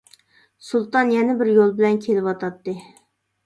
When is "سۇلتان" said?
0.69-1.11